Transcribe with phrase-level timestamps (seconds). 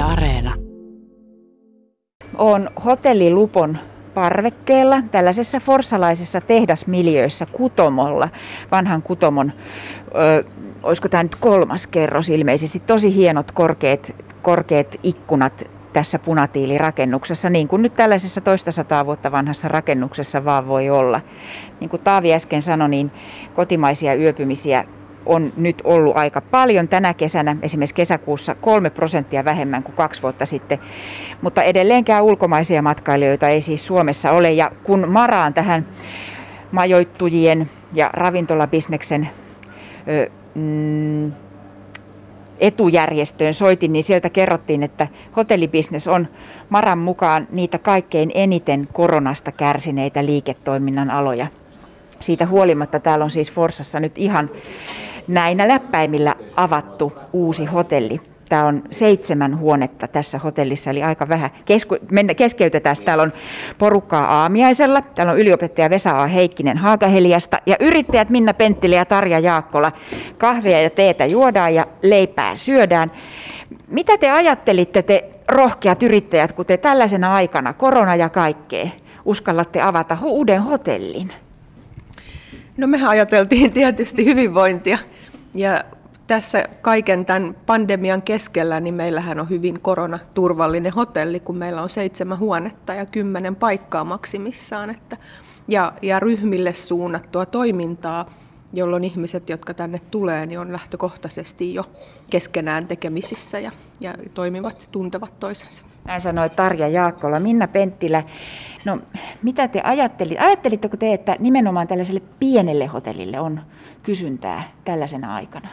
[0.00, 0.54] Areena.
[2.38, 3.78] On hotellilupon
[4.14, 8.28] parvekkeella, tällaisessa forsalaisessa tehdasmiljöissä Kutomolla,
[8.70, 9.52] vanhan Kutomon,
[10.14, 10.44] ö,
[10.82, 17.82] olisiko tämä nyt kolmas kerros ilmeisesti, tosi hienot korkeat, korkeat ikkunat tässä punatiilirakennuksessa, niin kuin
[17.82, 21.20] nyt tällaisessa toista sataa vuotta vanhassa rakennuksessa vaan voi olla.
[21.80, 23.10] Niin kuin Taavi äsken sanoi, niin
[23.54, 24.84] kotimaisia yöpymisiä
[25.30, 30.46] on nyt ollut aika paljon tänä kesänä, esimerkiksi kesäkuussa kolme prosenttia vähemmän kuin kaksi vuotta
[30.46, 30.78] sitten,
[31.42, 34.52] mutta edelleenkään ulkomaisia matkailijoita ei siis Suomessa ole.
[34.52, 35.86] Ja kun maraan tähän
[36.72, 39.28] majoittujien ja ravintolabisneksen
[40.08, 41.32] ö, mm,
[42.60, 46.28] etujärjestöön soitin, niin sieltä kerrottiin, että hotellibisnes on
[46.68, 51.46] Maran mukaan niitä kaikkein eniten koronasta kärsineitä liiketoiminnan aloja.
[52.20, 54.50] Siitä huolimatta täällä on siis Forsassa nyt ihan
[55.28, 58.20] näinä läppäimillä avattu uusi hotelli.
[58.48, 61.50] Tämä on seitsemän huonetta tässä hotellissa, eli aika vähän.
[61.64, 62.96] Kesku, mennä, keskeytetään.
[63.04, 63.32] Täällä on
[63.78, 65.02] porukkaa aamiaisella.
[65.02, 66.26] Täällä on yliopettaja Vesa A.
[66.26, 69.92] Heikkinen Haakaheliasta ja yrittäjät Minna Penttili ja Tarja Jaakkola.
[70.38, 73.12] Kahvia ja teetä juodaan ja leipää syödään.
[73.88, 78.88] Mitä te ajattelitte te rohkeat yrittäjät, kun te tällaisena aikana, korona ja kaikkea,
[79.24, 81.32] uskallatte avata uuden hotellin?
[82.76, 84.98] No mehän ajateltiin tietysti hyvinvointia
[85.54, 85.84] ja
[86.26, 92.38] tässä kaiken tämän pandemian keskellä, niin meillähän on hyvin koronaturvallinen hotelli, kun meillä on seitsemän
[92.38, 94.90] huonetta ja kymmenen paikkaa maksimissaan.
[94.90, 95.16] Että,
[95.68, 98.26] ja, ja ryhmille suunnattua toimintaa,
[98.72, 101.84] jolloin ihmiset, jotka tänne tulee, niin on lähtökohtaisesti jo
[102.30, 105.82] keskenään tekemisissä ja, ja toimivat, tuntevat toisensa.
[106.04, 107.40] Näin sanoi Tarja Jaakkola.
[107.40, 108.22] Minna Penttilä,
[108.84, 108.98] no
[109.42, 110.44] mitä te ajattelitte?
[110.44, 113.60] Ajattelitteko te, että nimenomaan tällaiselle pienelle hotellille on
[114.02, 115.68] kysyntää tällaisena aikana?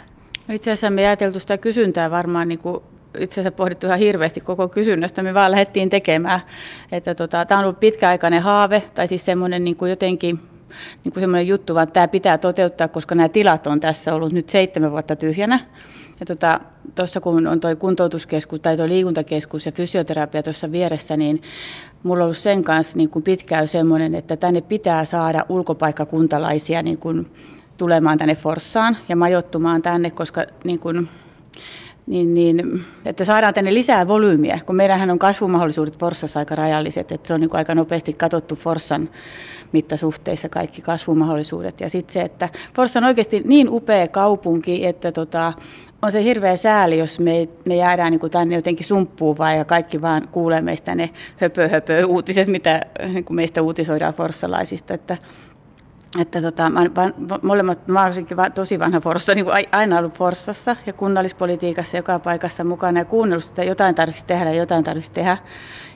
[0.48, 2.84] No itse asiassa me ajateltu sitä kysyntää varmaan niin kuin
[3.20, 6.40] itse asiassa pohdittu ihan hirveästi koko kysynnästä, me vaan lähdettiin tekemään.
[6.92, 10.40] Että tota, tämä on ollut pitkäaikainen haave, tai siis semmoinen niin kuin jotenkin
[11.04, 14.50] niin kuin semmoinen juttu, vaan tämä pitää toteuttaa, koska nämä tilat on tässä ollut nyt
[14.50, 15.60] seitsemän vuotta tyhjänä.
[16.20, 21.42] Ja tuossa tota, kun on tuo kuntoutuskeskus tai tuo liikuntakeskus ja fysioterapia tuossa vieressä, niin
[22.04, 26.98] mulla on ollut sen kanssa niin kuin pitkään semmoinen, että tänne pitää saada ulkopaikkakuntalaisia niin
[26.98, 27.32] kuin
[27.78, 31.10] tulemaan tänne Forssaan ja majoittumaan tänne, koska niin kuin,
[32.08, 37.28] niin, niin, että saadaan tänne lisää volyymiä, kun meillähän on kasvumahdollisuudet Forssassa aika rajalliset, että
[37.28, 39.10] se on niin aika nopeasti katsottu Forssan
[39.72, 41.82] mittasuhteissa kaikki kasvumahdollisuudet.
[41.82, 45.54] Ja sitten se, että Forssa on oikeasti niin upea kaupunki, että tota,
[46.02, 50.02] on se hirveä sääli, jos me, me jäädään niin tänne jotenkin sumppuun vaan ja kaikki
[50.02, 52.82] vaan kuulee meistä ne höpö, höpö uutiset, mitä
[53.14, 54.94] niin meistä uutisoidaan forssalaisista.
[54.94, 55.18] Että
[56.20, 60.94] että tota, mä, mä, molemmat, mä olisinkin tosi vanha Forssa, niin aina ollut Forssassa ja
[60.94, 65.38] kunnallispolitiikassa joka paikassa mukana ja kuunnellut sitä, jotain tarvitsisi tehdä ja jotain tarvitsisi tehdä.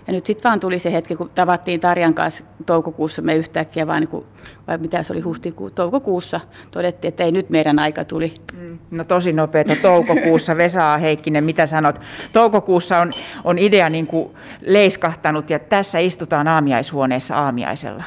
[0.07, 3.99] Ja nyt sitten vaan tuli se hetki, kun tavattiin Tarjan kanssa toukokuussa, me yhtäkkiä vaan,
[3.99, 4.25] niin kuin,
[4.67, 6.39] vai mitä se oli huhtikuu, toukokuussa
[6.71, 8.41] todettiin, että ei nyt meidän aika tuli.
[8.53, 10.57] Mm, no tosi nopeeta toukokuussa.
[10.57, 12.01] Vesa Heikkinen, mitä sanot?
[12.33, 13.11] Toukokuussa on,
[13.43, 14.29] on idea niin kuin
[14.61, 18.03] leiskahtanut ja tässä istutaan aamiaishuoneessa aamiaisella.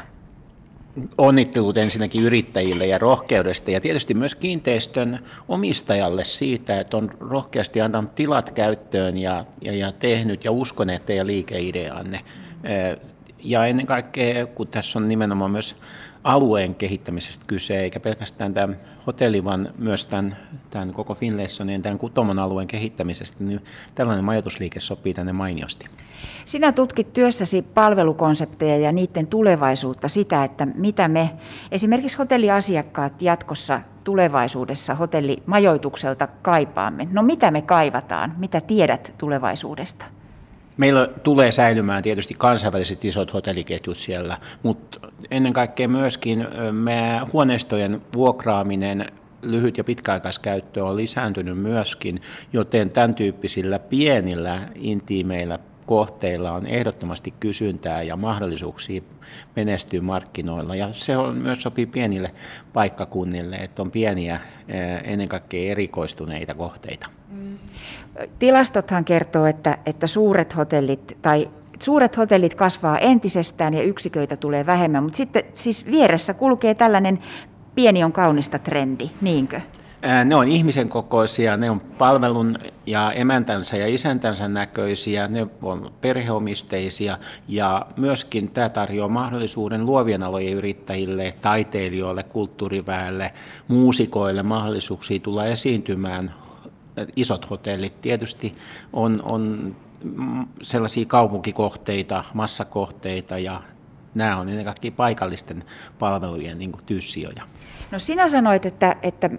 [1.18, 5.18] Onnittelut ensinnäkin yrittäjille ja rohkeudesta ja tietysti myös kiinteistön
[5.48, 11.26] omistajalle siitä, että on rohkeasti antanut tilat käyttöön ja, ja, ja tehnyt ja uskoneet teidän
[11.26, 12.20] liikeideanne.
[13.44, 15.76] Ja ennen kaikkea, kun tässä on nimenomaan myös
[16.24, 20.36] alueen kehittämisestä kyse, eikä pelkästään tämän hotelli, vaan myös tämän,
[20.70, 23.60] tämän koko Finlaysonin tämän Kutomon alueen kehittämisestä, niin
[23.94, 25.86] tällainen majoitusliike sopii tänne mainiosti.
[26.44, 31.30] Sinä tutkit työssäsi palvelukonsepteja ja niiden tulevaisuutta, sitä, että mitä me
[31.72, 37.08] esimerkiksi hotelliasiakkaat jatkossa tulevaisuudessa hotellimajoitukselta kaipaamme.
[37.12, 38.34] No mitä me kaivataan?
[38.38, 40.04] Mitä tiedät tulevaisuudesta?
[40.76, 44.98] Meillä tulee säilymään tietysti kansainväliset isot hotelliketjut siellä, mutta
[45.30, 53.78] ennen kaikkea myöskin me huoneistojen vuokraaminen lyhyt- ja pitkäaikaiskäyttö on lisääntynyt myöskin, joten tämän tyyppisillä
[53.78, 59.02] pienillä intiimeillä kohteilla on ehdottomasti kysyntää ja mahdollisuuksia
[59.56, 60.74] menestyä markkinoilla.
[60.74, 62.30] Ja se on myös sopii pienille
[62.72, 64.40] paikkakunnille, että on pieniä,
[65.04, 67.06] ennen kaikkea erikoistuneita kohteita.
[67.30, 67.58] Mm.
[68.38, 71.50] Tilastothan kertoo, että, että suuret hotellit tai
[71.80, 77.18] suuret hotellit kasvaa entisestään ja yksiköitä tulee vähemmän, mutta sitten siis vieressä kulkee tällainen
[77.74, 79.60] pieni on kaunista trendi, niinkö?
[80.24, 87.18] Ne on ihmisen kokoisia, ne on palvelun ja emäntänsä ja isäntänsä näköisiä, ne on perheomisteisia
[87.48, 93.32] ja myöskin tämä tarjoaa mahdollisuuden luovien alojen yrittäjille, taiteilijoille, kulttuuriväelle,
[93.68, 96.34] muusikoille mahdollisuuksia tulla esiintymään
[97.16, 98.54] isot hotellit tietysti
[98.92, 99.76] on, on
[100.62, 103.62] sellaisia kaupunkikohteita, massakohteita ja
[104.14, 105.64] nämä on ennen kaikkea paikallisten
[105.98, 107.42] palvelujen niin tyssioja.
[107.90, 109.30] No sinä sanoit, että, että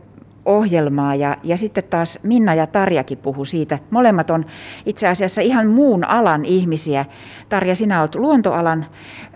[0.46, 3.80] ohjelmaa ja, ja sitten taas Minna ja Tarjakin puhu siitä.
[3.90, 4.46] Molemmat on
[4.86, 7.06] itse asiassa ihan muun alan ihmisiä.
[7.50, 8.86] Tarja, sinä olet luontoalan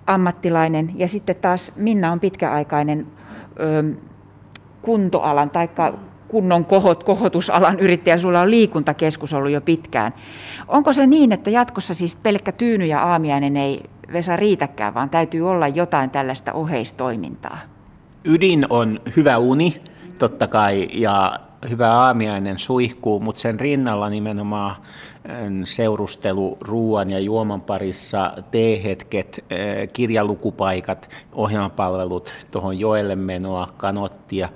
[0.07, 3.07] ammattilainen ja sitten taas Minna on pitkäaikainen
[3.59, 3.83] ö,
[4.81, 5.69] kuntoalan tai
[6.27, 8.17] kunnon kohot, kohotusalan yrittäjä.
[8.17, 10.13] Sulla on liikuntakeskus ollut jo pitkään.
[10.67, 13.83] Onko se niin, että jatkossa siis pelkkä tyyny ja aamiainen ei
[14.13, 17.57] Vesa riitäkään, vaan täytyy olla jotain tällaista oheistoimintaa?
[18.25, 19.81] Ydin on hyvä uni,
[20.19, 21.39] totta kai, ja
[21.69, 24.75] hyvä aamiainen suihkuu, mutta sen rinnalla nimenomaan
[25.63, 29.45] seurustelu ruoan ja juoman parissa, teehetket,
[29.93, 34.49] kirjalukupaikat, ohjelmapalvelut, tuohon joelle menoa, kanottia,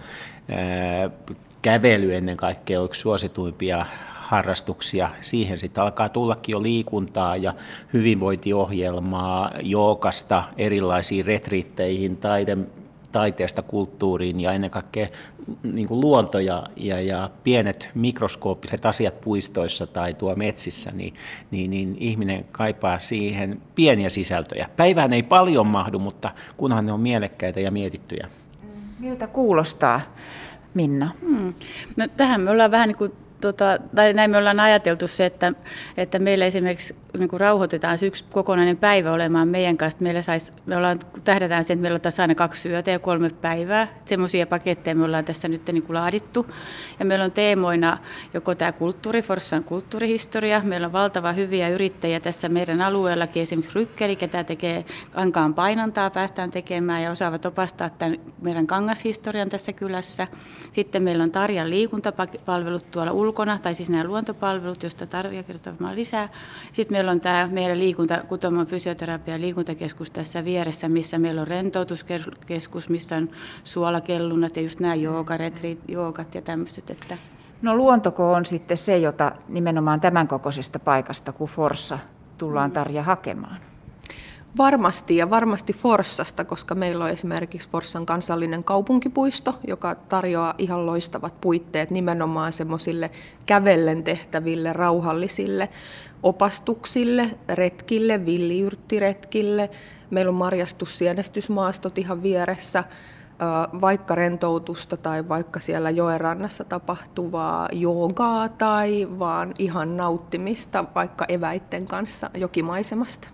[1.61, 5.09] kävely ennen kaikkea on yksi suosituimpia harrastuksia.
[5.21, 7.53] Siihen sitten alkaa tullakin jo liikuntaa ja
[7.93, 12.57] hyvinvointiohjelmaa, jookasta erilaisiin retriitteihin, taide,
[13.13, 15.07] taiteesta kulttuuriin ja ennen kaikkea
[15.63, 21.13] niin kuin luonto ja, ja, ja pienet mikroskooppiset asiat puistoissa tai tuo metsissä, niin,
[21.51, 24.69] niin, niin ihminen kaipaa siihen pieniä sisältöjä.
[24.75, 28.27] Päivään ei paljon mahdu, mutta kunhan ne on mielekkäitä ja mietittyjä.
[28.99, 30.01] Miltä kuulostaa,
[30.73, 31.11] Minna?
[31.21, 31.53] Hmm.
[31.97, 33.11] No, tähän me ollaan vähän niin kuin
[33.41, 35.53] tota, tai näin me ollaan ajateltu se, että,
[35.97, 40.03] että meillä esimerkiksi niin kuin rauhoitetaan se yksi kokonainen päivä olemaan meidän kanssa.
[40.03, 43.29] Meillä sais, me ollaan, tähdätään sen, että meillä on tässä aina kaksi yötä ja kolme
[43.29, 43.87] päivää.
[44.05, 46.45] Semmoisia paketteja me ollaan tässä nyt niin kuin laadittu.
[46.99, 47.97] Ja meillä on teemoina
[48.33, 50.61] joko tämä kulttuuri, Forssan kulttuurihistoria.
[50.63, 56.51] Meillä on valtava hyviä yrittäjiä tässä meidän alueellakin, esimerkiksi Rykkeli, ketä tekee kankaan painantaa, päästään
[56.51, 60.27] tekemään ja osaavat opastaa tämän meidän kangashistorian tässä kylässä.
[60.71, 66.29] Sitten meillä on Tarjan liikuntapalvelut tuolla ulkona, tai siis nämä luontopalvelut, joista Tarja kertoo lisää.
[66.73, 72.89] Sitten meillä on tämä meidän liikunta, Kutomon fysioterapia- liikuntakeskus tässä vieressä, missä meillä on rentoutuskeskus,
[72.89, 73.29] missä on
[73.63, 76.89] suolakellunnat ja just nämä joogaretrit, joogat ja tämmöiset.
[76.89, 77.17] Että...
[77.61, 81.99] No luontoko on sitten se, jota nimenomaan tämän kokoisesta paikasta kuin Forssa
[82.37, 82.73] tullaan mm.
[82.73, 83.72] Tarja hakemaan?
[84.57, 91.41] Varmasti ja varmasti Forssasta, koska meillä on esimerkiksi Forssan kansallinen kaupunkipuisto, joka tarjoaa ihan loistavat
[91.41, 93.11] puitteet nimenomaan semmoisille
[93.45, 95.69] kävellen tehtäville, rauhallisille
[96.23, 99.69] opastuksille, retkille, villiyrttiretkille.
[100.09, 102.83] Meillä on marjastussienestysmaastot ihan vieressä,
[103.81, 112.29] vaikka rentoutusta tai vaikka siellä joenrannassa tapahtuvaa joogaa tai vaan ihan nauttimista vaikka eväitten kanssa
[112.33, 113.27] jokimaisemasta.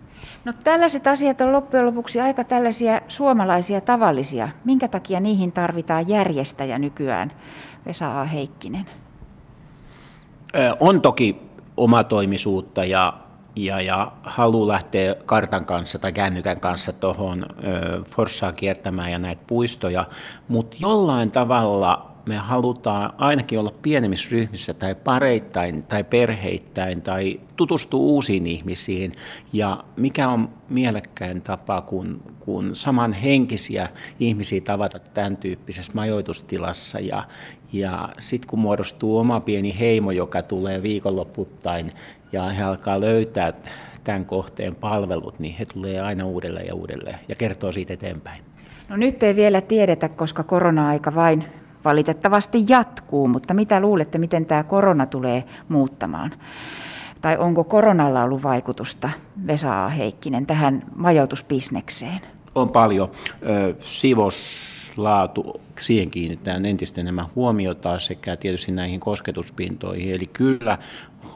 [0.45, 4.49] No tällaiset asiat on loppujen lopuksi aika tällaisia suomalaisia tavallisia.
[4.65, 7.31] Minkä takia niihin tarvitaan järjestäjä nykyään,
[7.85, 8.25] Vesa A.
[8.25, 8.85] Heikkinen?
[10.79, 11.41] On toki
[11.77, 13.13] omatoimisuutta ja,
[13.55, 17.45] ja, ja halu lähteä kartan kanssa tai kännykän kanssa tuohon
[18.15, 20.05] Forssaan kiertämään ja näitä puistoja,
[20.47, 27.99] mutta jollain tavalla me halutaan ainakin olla pienemmissä ryhmissä tai pareittain tai perheittäin tai tutustua
[27.99, 29.15] uusiin ihmisiin.
[29.53, 33.89] Ja mikä on mielekkäin tapa, kun, kun samanhenkisiä
[34.19, 37.23] ihmisiä tavata tämän tyyppisessä majoitustilassa ja,
[37.73, 41.91] ja sitten kun muodostuu oma pieni heimo, joka tulee viikonloputtain
[42.31, 43.53] ja he alkaa löytää
[44.03, 48.43] tämän kohteen palvelut, niin he tulee aina uudelleen ja uudelleen ja kertoo siitä eteenpäin.
[48.89, 51.43] No nyt ei vielä tiedetä, koska korona-aika vain
[51.85, 56.31] valitettavasti jatkuu, mutta mitä luulette, miten tämä korona tulee muuttamaan?
[57.21, 59.09] Tai onko koronalla ollut vaikutusta,
[59.47, 59.89] Vesa A.
[59.89, 62.21] Heikkinen, tähän majoitusbisnekseen?
[62.55, 63.11] On paljon.
[63.79, 70.13] Sivoslaatu, siihen kiinnitetään entistä enemmän huomiota sekä tietysti näihin kosketuspintoihin.
[70.13, 70.77] Eli kyllä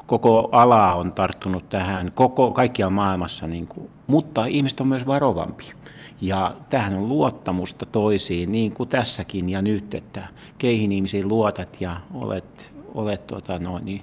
[0.08, 5.76] koko ala on tarttunut tähän koko, kaikkialla maailmassa, niin kuin, mutta ihmiset on myös varovampia.
[6.22, 11.98] Ja tähän on luottamusta toisiin, niin kuin tässäkin ja nyt, että keihin ihmisiin luotat ja
[12.14, 14.02] olet, olet tota noin, niin,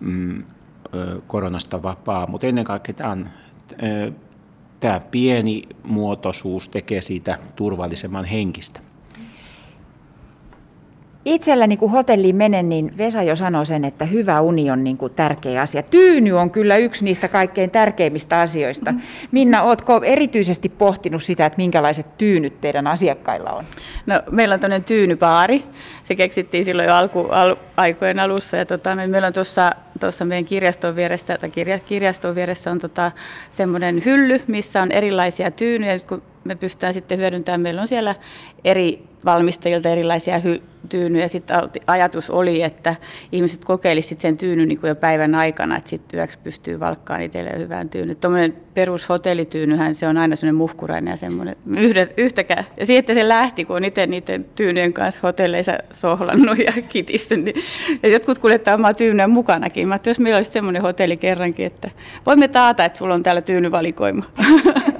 [0.00, 0.44] mm,
[1.26, 2.26] koronasta vapaa.
[2.26, 3.28] Mutta ennen kaikkea tämä, on,
[4.80, 8.80] tämä pieni muotoisuus tekee siitä turvallisemman henkistä.
[11.24, 15.12] Itselläni kun hotelliin menen, niin Vesa jo sanoi sen, että hyvä uni on niin kuin
[15.12, 15.82] tärkeä asia.
[15.82, 18.94] Tyyny on kyllä yksi niistä kaikkein tärkeimmistä asioista.
[19.32, 23.64] Minna, oletko erityisesti pohtinut sitä, että minkälaiset tyynyt teidän asiakkailla on?
[24.06, 25.64] No, meillä on tämmöinen tyynypaari.
[26.02, 28.56] Se keksittiin silloin jo alku, al, aikojen alussa.
[28.56, 32.78] Ja tota, niin meillä on tuossa tuossa meidän kirjaston vieressä, tai kirja, kirjaston vieressä on
[32.78, 33.12] tota,
[33.50, 35.98] semmoinen hylly, missä on erilaisia tyynyjä.
[36.08, 38.14] Kun me pystytään sitten hyödyntämään, meillä on siellä
[38.64, 41.28] eri valmistajilta erilaisia hy- tyynyjä.
[41.28, 41.56] Sitten
[41.86, 42.96] ajatus oli, että
[43.32, 47.58] ihmiset kokeilisivat sen tyynyn niin kuin jo päivän aikana, että sitten yöksi pystyy valkkaan itselleen
[47.58, 48.14] hyvään tyyny.
[48.14, 51.56] Tuommoinen perushotellityynyhän se on aina semmoinen muhkurainen ja semmoinen
[52.16, 52.64] yhtäkään.
[52.80, 57.36] Ja siitä se lähti, kun on itse niiden tyynyjen kanssa hotelleissa sohlannut ja kitissä.
[57.36, 57.62] Niin,
[58.02, 59.88] ja jotkut kuljettaa omaa tyynyä mukanakin.
[59.88, 61.90] Mä jos meillä olisi semmoinen hotelli kerrankin, että
[62.26, 64.24] voimme taata, että sulla on täällä tyynyvalikoima.